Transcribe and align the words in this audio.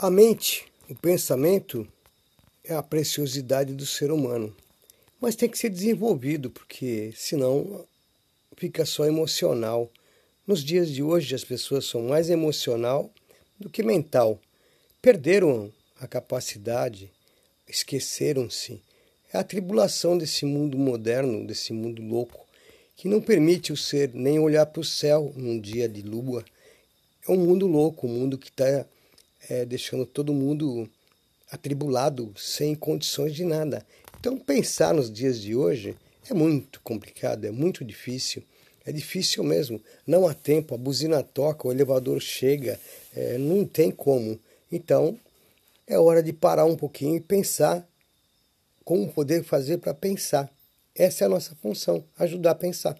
A 0.00 0.12
mente, 0.12 0.64
o 0.88 0.94
pensamento, 0.94 1.84
é 2.62 2.72
a 2.72 2.80
preciosidade 2.84 3.74
do 3.74 3.84
ser 3.84 4.12
humano. 4.12 4.54
Mas 5.20 5.34
tem 5.34 5.48
que 5.48 5.58
ser 5.58 5.70
desenvolvido, 5.70 6.50
porque 6.50 7.12
senão 7.16 7.84
fica 8.56 8.86
só 8.86 9.06
emocional. 9.06 9.90
Nos 10.46 10.62
dias 10.62 10.88
de 10.88 11.02
hoje, 11.02 11.34
as 11.34 11.42
pessoas 11.42 11.84
são 11.84 12.02
mais 12.02 12.30
emocional 12.30 13.10
do 13.58 13.68
que 13.68 13.82
mental. 13.82 14.40
Perderam 15.02 15.72
a 15.98 16.06
capacidade, 16.06 17.10
esqueceram-se. 17.66 18.80
É 19.32 19.38
a 19.38 19.42
tribulação 19.42 20.16
desse 20.16 20.44
mundo 20.44 20.78
moderno, 20.78 21.44
desse 21.44 21.72
mundo 21.72 22.00
louco, 22.02 22.46
que 22.94 23.08
não 23.08 23.20
permite 23.20 23.72
o 23.72 23.76
ser 23.76 24.14
nem 24.14 24.38
olhar 24.38 24.66
para 24.66 24.80
o 24.80 24.84
céu 24.84 25.32
num 25.34 25.58
dia 25.58 25.88
de 25.88 26.02
lua. 26.02 26.44
É 27.26 27.32
um 27.32 27.36
mundo 27.36 27.66
louco, 27.66 28.06
um 28.06 28.10
mundo 28.10 28.38
que 28.38 28.48
está 28.48 28.86
é, 29.48 29.64
deixando 29.64 30.06
todo 30.06 30.32
mundo 30.32 30.88
atribulado, 31.50 32.32
sem 32.36 32.74
condições 32.74 33.34
de 33.34 33.44
nada. 33.44 33.84
Então, 34.20 34.38
pensar 34.38 34.94
nos 34.94 35.10
dias 35.10 35.40
de 35.40 35.54
hoje 35.54 35.96
é 36.30 36.34
muito 36.34 36.80
complicado, 36.82 37.44
é 37.44 37.50
muito 37.50 37.84
difícil. 37.84 38.42
É 38.84 38.92
difícil 38.92 39.44
mesmo. 39.44 39.80
Não 40.06 40.26
há 40.26 40.32
tempo, 40.32 40.74
a 40.74 40.78
buzina 40.78 41.22
toca, 41.22 41.68
o 41.68 41.72
elevador 41.72 42.20
chega, 42.20 42.80
é, 43.14 43.36
não 43.36 43.64
tem 43.64 43.90
como. 43.90 44.38
Então, 44.72 45.18
é 45.86 45.98
hora 45.98 46.22
de 46.22 46.32
parar 46.32 46.64
um 46.64 46.76
pouquinho 46.76 47.16
e 47.16 47.20
pensar 47.20 47.86
como 48.84 49.12
poder 49.12 49.44
fazer 49.44 49.78
para 49.78 49.92
pensar. 49.92 50.50
Essa 50.94 51.24
é 51.24 51.26
a 51.26 51.28
nossa 51.28 51.54
função, 51.56 52.02
ajudar 52.18 52.52
a 52.52 52.54
pensar. 52.54 52.96